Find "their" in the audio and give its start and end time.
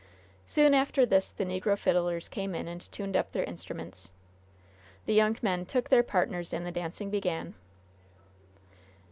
3.33-3.43, 5.89-6.01